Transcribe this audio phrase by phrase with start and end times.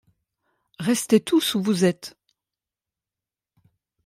[0.79, 2.17] Restez tous où vous êtes.